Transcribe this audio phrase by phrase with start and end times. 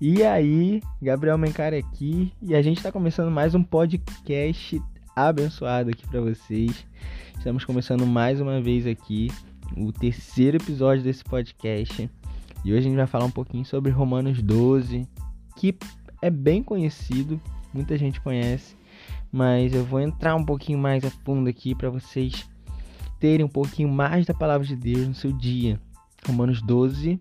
[0.00, 4.82] E aí, Gabriel Mencari aqui, e a gente está começando mais um podcast
[5.14, 6.84] abençoado aqui para vocês.
[7.38, 9.30] Estamos começando mais uma vez aqui
[9.76, 12.10] o terceiro episódio desse podcast.
[12.64, 15.06] E hoje a gente vai falar um pouquinho sobre Romanos 12,
[15.56, 15.76] que
[16.20, 17.40] é bem conhecido,
[17.72, 18.76] muita gente conhece,
[19.30, 22.44] mas eu vou entrar um pouquinho mais a fundo aqui para vocês
[23.20, 25.80] terem um pouquinho mais da palavra de Deus no seu dia.
[26.26, 27.20] Romanos 12,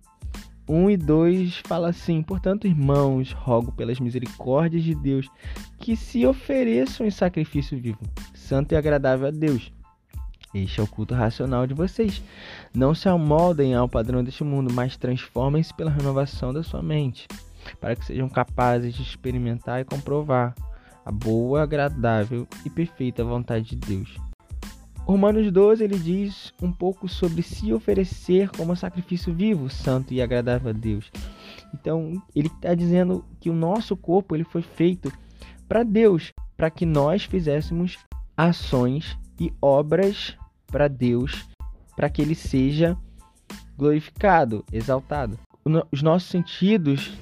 [0.68, 5.30] 1 e 2 fala assim: Portanto, irmãos, rogo pelas misericórdias de Deus
[5.80, 8.00] que se ofereçam em sacrifício vivo,
[8.34, 9.72] santo e agradável a Deus.
[10.54, 12.22] Este é o culto racional de vocês.
[12.74, 17.28] Não se amoldem ao padrão deste mundo, mas transformem-se pela renovação da sua mente,
[17.82, 20.54] para que sejam capazes de experimentar e comprovar
[21.04, 24.16] a boa, agradável e perfeita vontade de Deus.
[25.06, 30.70] Romanos 12 ele diz um pouco sobre se oferecer como sacrifício vivo, santo e agradável
[30.70, 31.12] a Deus.
[31.74, 35.12] Então ele está dizendo que o nosso corpo ele foi feito
[35.68, 37.98] para Deus, para que nós fizéssemos
[38.38, 40.38] ações e obras
[40.68, 41.50] para Deus,
[41.98, 42.98] para que ele seja
[43.78, 45.38] glorificado, exaltado.
[45.92, 47.14] Os nossos sentidos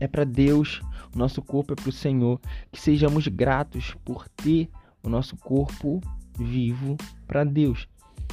[0.00, 0.80] é para Deus,
[1.14, 2.40] o nosso corpo é para o Senhor,
[2.72, 4.68] que sejamos gratos por ter
[5.04, 6.00] o nosso corpo
[6.42, 7.88] vivo para Deus.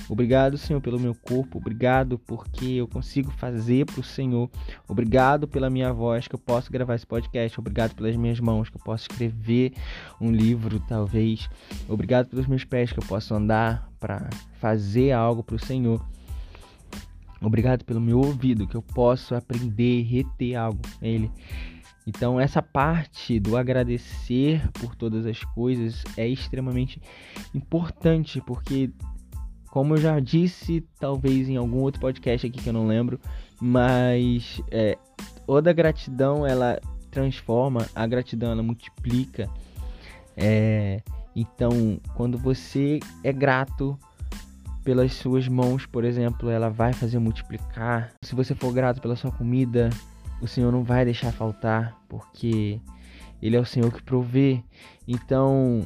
[0.07, 1.57] Obrigado, Senhor, pelo meu corpo.
[1.57, 4.49] Obrigado porque eu consigo fazer para o Senhor.
[4.87, 7.59] Obrigado pela minha voz que eu posso gravar esse podcast.
[7.59, 9.73] Obrigado pelas minhas mãos que eu posso escrever
[10.19, 11.49] um livro, talvez.
[11.87, 16.03] Obrigado pelos meus pés que eu posso andar para fazer algo para o Senhor.
[17.41, 21.31] Obrigado pelo meu ouvido que eu posso aprender e reter algo nele.
[22.09, 26.99] Então, essa parte do agradecer por todas as coisas é extremamente
[27.53, 28.89] importante, porque,
[29.69, 33.19] como eu já disse, talvez em algum outro podcast aqui que eu não lembro,
[33.61, 34.97] mas é,
[35.45, 36.79] toda gratidão ela
[37.11, 39.47] transforma, a gratidão ela multiplica.
[40.35, 41.03] É,
[41.35, 43.95] então, quando você é grato
[44.83, 48.11] pelas suas mãos, por exemplo, ela vai fazer multiplicar.
[48.23, 49.91] Se você for grato pela sua comida,
[50.41, 52.79] o Senhor não vai deixar faltar, porque
[53.41, 54.63] Ele é o Senhor que provê.
[55.07, 55.85] Então,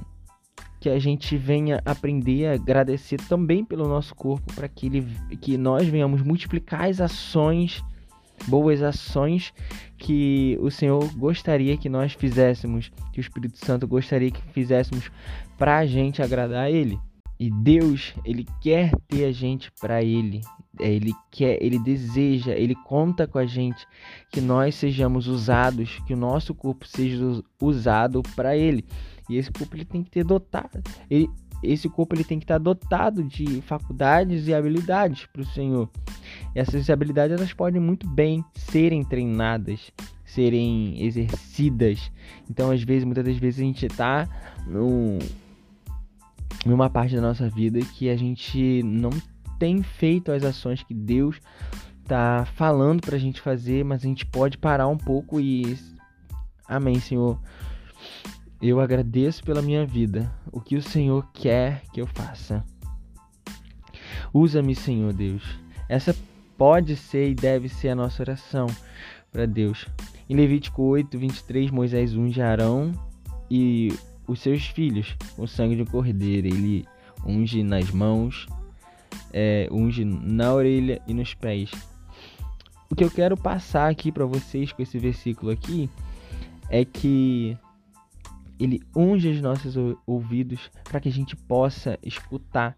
[0.80, 5.08] que a gente venha aprender a agradecer também pelo nosso corpo, para que, ele,
[5.40, 7.82] que nós venhamos multiplicar as ações,
[8.48, 9.54] boas ações
[9.98, 15.10] que o Senhor gostaria que nós fizéssemos, que o Espírito Santo gostaria que fizéssemos
[15.58, 17.00] para a gente agradar a Ele.
[17.44, 20.40] E Deus, ele quer ter a gente para ele.
[20.80, 23.86] É, ele quer, ele deseja, ele conta com a gente
[24.32, 28.86] que nós sejamos usados, que o nosso corpo seja usado para ele.
[29.30, 31.30] E esse corpo ele tem que ter dotado, ele,
[31.62, 35.90] esse corpo ele tem que estar dotado de faculdades e habilidades para o Senhor.
[36.56, 39.92] Essas habilidades elas podem muito bem serem treinadas,
[40.24, 42.10] serem exercidas.
[42.50, 44.30] Então, às vezes, muitas das vezes a gente está
[44.66, 45.20] num
[46.72, 49.10] uma parte da nossa vida que a gente não
[49.60, 51.40] tem feito as ações que Deus
[52.06, 55.78] tá falando pra gente fazer, mas a gente pode parar um pouco e
[56.68, 57.40] Amém, Senhor.
[58.62, 62.64] Eu agradeço pela minha vida, o que o Senhor quer que eu faça.
[64.34, 65.44] Usa-me, Senhor Deus.
[65.90, 66.16] Essa
[66.58, 68.68] pode ser e deve ser a nossa oração
[69.32, 69.86] para Deus.
[70.30, 72.94] Em Levítico 8, 23, Moisés unge Arão
[73.52, 73.94] e
[74.28, 76.48] os seus filhos o sangue de um cordeiro.
[76.48, 76.86] Ele
[77.26, 78.48] unge nas mãos,
[79.32, 81.72] é, unge na orelha e nos pés.
[82.90, 85.90] O que eu quero passar aqui para vocês com esse versículo aqui
[86.70, 87.58] é que
[88.60, 89.76] ele unge os nossos
[90.06, 92.78] ouvidos para que a gente possa escutar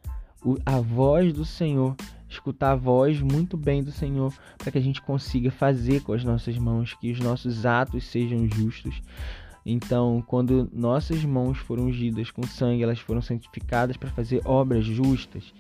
[0.66, 1.96] a voz do Senhor,
[2.30, 6.24] escutar a voz muito bem do Senhor, para que a gente consiga fazer com as
[6.24, 9.02] nossas mãos, que os nossos atos sejam justos,
[9.66, 15.52] então, quando nossas mãos foram ungidas com sangue, elas foram santificadas para fazer obras justas.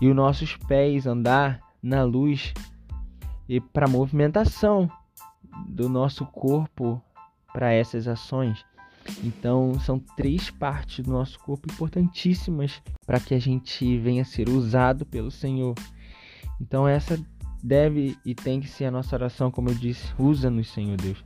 [0.00, 2.54] E os nossos pés andar na luz
[3.48, 4.88] e para movimentação
[5.66, 7.02] do nosso corpo
[7.52, 8.64] para essas ações.
[9.24, 14.48] Então, são três partes do nosso corpo importantíssimas para que a gente venha a ser
[14.48, 15.74] usado pelo Senhor.
[16.60, 17.18] Então, essa
[17.62, 21.24] deve e tem que ser a nossa oração, como eu disse, usa-nos, Senhor Deus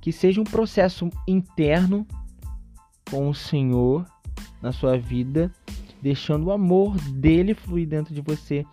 [0.00, 2.06] que seja um processo interno
[3.10, 4.06] com o Senhor
[4.62, 5.50] na sua vida,
[6.00, 8.64] deixando o amor dele fluir dentro de você,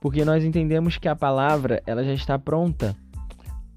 [0.00, 2.96] porque nós entendemos que a palavra ela já está pronta.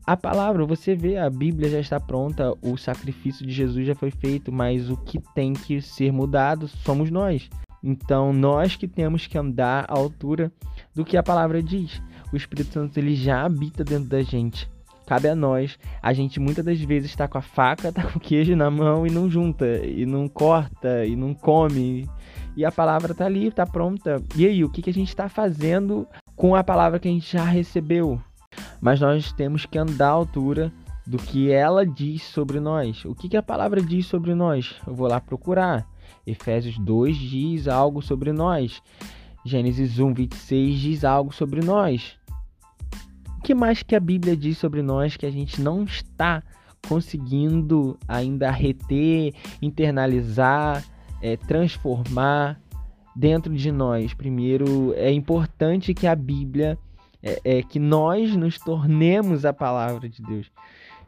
[0.05, 4.11] A palavra, você vê, a Bíblia já está pronta, o sacrifício de Jesus já foi
[4.11, 7.49] feito, mas o que tem que ser mudado somos nós.
[7.81, 10.51] Então, nós que temos que andar à altura
[10.93, 12.01] do que a palavra diz.
[12.31, 14.69] O Espírito Santo ele já habita dentro da gente.
[15.05, 15.77] Cabe a nós.
[16.01, 19.05] A gente muitas das vezes está com a faca, está com o queijo na mão
[19.05, 22.09] e não junta, e não corta, e não come.
[22.55, 24.21] E a palavra está ali, está pronta.
[24.35, 27.31] E aí, o que, que a gente está fazendo com a palavra que a gente
[27.31, 28.21] já recebeu?
[28.79, 30.71] Mas nós temos que andar à altura
[31.05, 33.03] do que ela diz sobre nós.
[33.05, 34.75] O que, que a palavra diz sobre nós?
[34.85, 35.87] Eu vou lá procurar.
[36.25, 38.81] Efésios 2 diz algo sobre nós.
[39.45, 42.17] Gênesis 1, 26 diz algo sobre nós.
[43.43, 46.41] Que mais que a Bíblia diz sobre nós que a gente não está
[46.87, 50.81] conseguindo ainda reter, internalizar,
[51.21, 52.57] é, transformar
[53.13, 54.13] dentro de nós?
[54.13, 56.79] Primeiro, é importante que a Bíblia,
[57.21, 60.49] é, é que nós nos tornemos a palavra de Deus.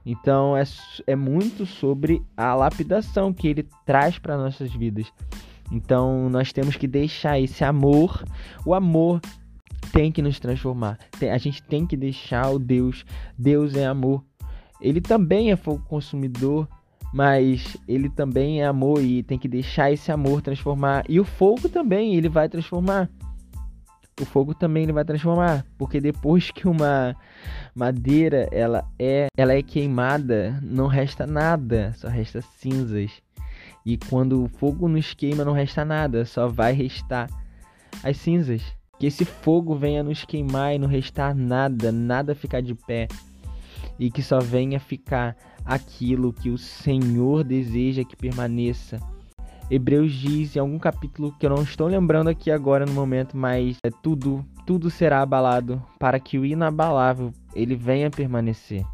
[0.06, 0.64] Então é,
[1.08, 5.08] é muito sobre a lapidação que ele traz para nossas vidas.
[5.72, 8.26] Então nós temos que deixar esse amor,
[8.66, 9.22] o amor
[9.96, 11.00] tem que nos transformar.
[11.32, 13.06] A gente tem que deixar o Deus,
[13.38, 14.22] Deus é amor.
[14.82, 16.68] Ele também é fogo consumidor,
[17.14, 21.06] mas ele também é amor e tem que deixar esse amor transformar.
[21.08, 23.10] E o fogo também, ele vai transformar
[24.22, 27.14] o fogo também ele vai transformar, porque depois que uma
[27.76, 33.12] madeira ela é, ela é queimada, não resta nada, só resta cinzas.
[33.86, 37.30] E quando o fogo nos queima, não resta nada, só vai restar
[38.02, 38.62] as cinzas.
[39.00, 43.08] Que esse fogo venha nos queimar e não restar nada, nada ficar de pé.
[44.00, 49.00] E que só venha ficar aquilo que o Senhor deseja que permaneça
[49.70, 53.78] Hebreus diz em algum capítulo que eu não estou lembrando aqui agora no momento, mas
[53.84, 58.86] é tudo, tudo será abalado para que o inabalável ele venha permanecer.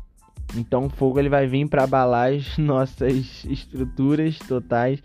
[0.55, 5.03] Então o fogo ele vai vir para abalar as nossas estruturas totais,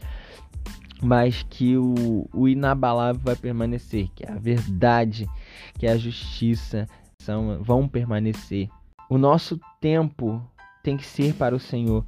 [1.02, 5.28] mas que o, o inabalável vai permanecer, que é a verdade,
[5.78, 6.86] que é a justiça,
[7.20, 8.68] são, vão permanecer.
[9.08, 10.42] O nosso tempo
[10.82, 12.04] tem que ser para o Senhor.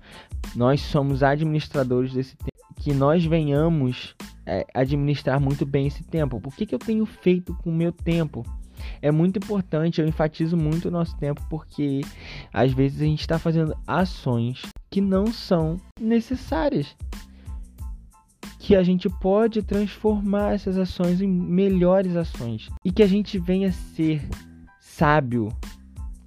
[0.55, 4.15] Nós somos administradores desse tempo que nós venhamos
[4.47, 6.41] é, administrar muito bem esse tempo.
[6.41, 8.47] Por que, que eu tenho feito com o meu tempo?
[9.03, 12.01] É muito importante, eu enfatizo muito o nosso tempo, porque
[12.53, 16.97] às vezes a gente está fazendo ações que não são necessárias.
[18.69, 22.69] Que a gente pode transformar essas ações em melhores ações.
[22.85, 24.21] E que a gente venha ser
[24.79, 25.49] sábio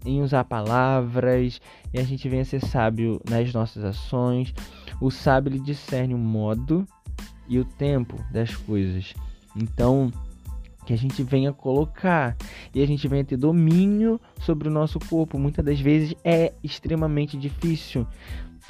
[0.03, 1.61] em usar palavras,
[1.93, 4.55] e a gente venha ser sábio nas nossas ações,
[4.99, 6.83] o sábio ele discerne o modo
[7.47, 9.13] e o tempo das coisas.
[9.55, 10.11] Então,
[10.83, 12.35] que a gente venha colocar
[12.73, 15.37] e a gente venha ter domínio sobre o nosso corpo.
[15.37, 18.07] Muitas das vezes é extremamente difícil.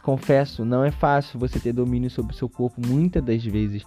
[0.01, 3.83] Confesso, não é fácil você ter domínio sobre o seu corpo muitas das vezes,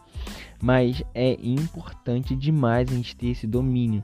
[0.62, 4.02] mas é importante demais a gente ter esse domínio.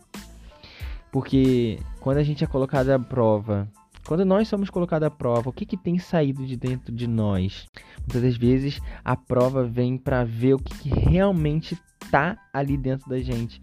[1.12, 3.69] Porque quando a gente é colocado à prova
[4.11, 7.69] quando nós somos colocados à prova, o que, que tem saído de dentro de nós?
[7.99, 13.08] Muitas das vezes a prova vem para ver o que, que realmente está ali dentro
[13.08, 13.62] da gente.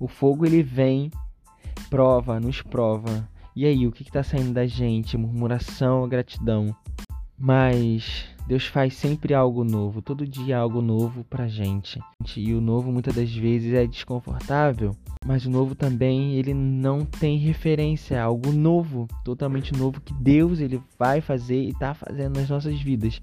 [0.00, 1.12] O fogo ele vem,
[1.88, 3.28] prova, nos prova.
[3.54, 5.16] E aí, o que está saindo da gente?
[5.16, 6.74] Murmuração gratidão?
[7.46, 12.00] Mas Deus faz sempre algo novo, todo dia algo novo pra gente.
[12.34, 14.96] E o novo muitas das vezes é desconfortável,
[15.26, 20.58] mas o novo também ele não tem referência a algo novo, totalmente novo que Deus
[20.58, 23.20] ele vai fazer e está fazendo nas nossas vidas.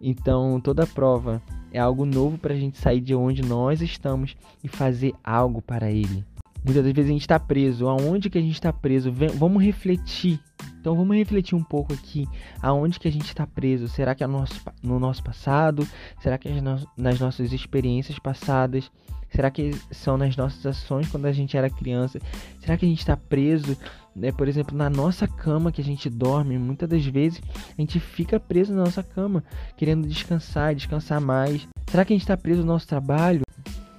[0.00, 4.66] Então toda prova é algo novo para a gente sair de onde nós estamos e
[4.66, 6.24] fazer algo para Ele.
[6.64, 7.86] Muitas das vezes a gente está preso.
[7.86, 9.12] Aonde que a gente está preso?
[9.12, 10.40] Vamos refletir.
[10.80, 12.26] Então vamos refletir um pouco aqui.
[12.62, 13.86] Aonde que a gente está preso?
[13.86, 15.86] Será que é no nosso, no nosso passado?
[16.20, 16.60] Será que é
[16.96, 18.90] nas nossas experiências passadas?
[19.28, 22.18] Será que são nas nossas ações quando a gente era criança?
[22.60, 23.76] Será que a gente está preso,
[24.16, 26.58] né, por exemplo, na nossa cama que a gente dorme?
[26.58, 27.40] Muitas das vezes
[27.78, 29.44] a gente fica preso na nossa cama,
[29.76, 31.68] querendo descansar, descansar mais.
[31.88, 33.42] Será que a gente está preso no nosso trabalho?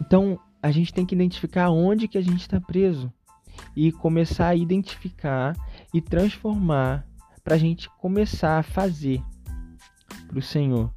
[0.02, 3.12] Então a gente tem que identificar onde que a gente está preso
[3.76, 5.56] e começar a identificar
[5.94, 7.06] e transformar
[7.44, 9.22] para a gente começar a fazer
[10.28, 10.92] para o Senhor.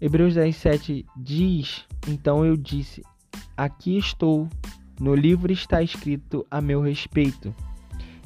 [0.00, 3.02] Hebreus 10, 7 diz: Então eu disse,
[3.56, 4.48] Aqui estou,
[4.98, 7.54] no livro está escrito a meu respeito.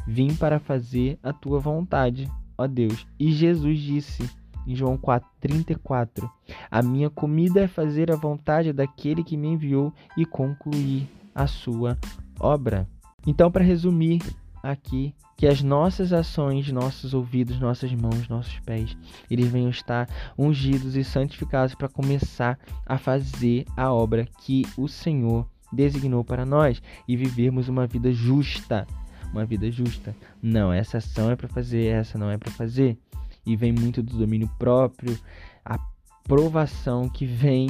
[0.06, 3.06] Vim para fazer a tua vontade, ó Deus.
[3.18, 4.23] E Jesus disse
[4.66, 6.30] em João 4:34:
[6.70, 11.99] A minha comida é fazer a vontade daquele que me enviou e concluir a sua
[12.38, 12.88] obra.
[13.26, 14.23] Então, para resumir
[14.62, 18.96] aqui, que as nossas ações, nossos ouvidos, nossas mãos, nossos pés,
[19.30, 25.46] eles venham estar ungidos e santificados para começar a fazer a obra que o Senhor
[25.72, 28.86] designou para nós e vivermos uma vida justa,
[29.30, 30.16] uma vida justa.
[30.42, 32.96] Não, essa ação é para fazer, essa não é para fazer.
[33.44, 35.18] E vem muito do domínio próprio,
[35.64, 35.78] a
[36.24, 37.68] aprovação que vem,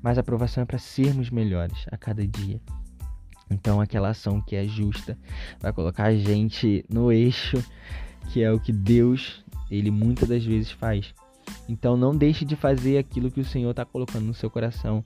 [0.00, 2.60] mas a aprovação é para sermos melhores a cada dia.
[3.52, 5.18] Então, aquela ação que é justa
[5.60, 7.62] vai colocar a gente no eixo,
[8.30, 11.14] que é o que Deus, ele muitas das vezes faz.
[11.68, 15.04] Então, não deixe de fazer aquilo que o Senhor está colocando no seu coração.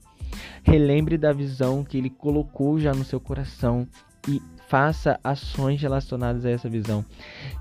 [0.63, 3.87] Relembre da visão que ele colocou já no seu coração
[4.29, 7.05] e faça ações relacionadas a essa visão,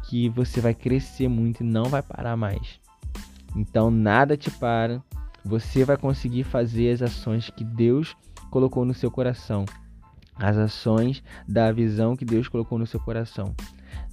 [0.10, 2.80] que você vai crescer muito e não vai parar mais.
[3.56, 5.02] Então, nada te para.
[5.44, 8.16] Você vai conseguir fazer as ações que Deus
[8.50, 9.66] colocou no seu coração
[10.38, 13.56] as ações da visão que Deus colocou no seu coração.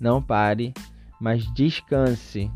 [0.00, 0.72] Não pare,
[1.20, 2.50] mas descanse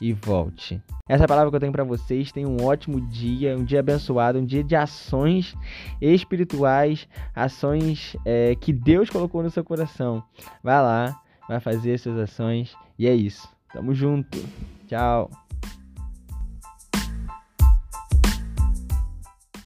[0.00, 0.80] e volte.
[1.08, 2.30] Essa palavra que eu tenho para vocês.
[2.30, 5.56] Tenham um ótimo dia, um dia abençoado, um dia de ações
[6.00, 10.22] espirituais, ações é, que Deus colocou no seu coração.
[10.62, 13.48] Vai lá, vai fazer suas ações e é isso.
[13.72, 14.38] Tamo junto.
[14.86, 15.30] Tchau.